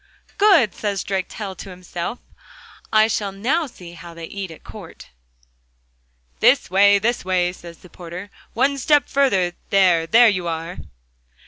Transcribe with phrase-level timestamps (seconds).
[0.39, 2.17] 'Good!' says Drakestail to himself,
[2.91, 5.11] 'I shall now see how they eat at court.'
[6.39, 8.31] 'This way, this way,' says the porter.
[8.53, 9.53] 'One step further....
[9.69, 10.79] There, there you are.